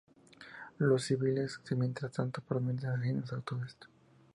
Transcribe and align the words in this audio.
Los 0.79 1.03
civiles, 1.03 1.61
mientras 1.77 2.11
tanto, 2.13 2.41
permanecen 2.41 2.89
ajenos 2.89 3.31
a 3.33 3.41
todo 3.41 3.63
esto. 3.63 3.87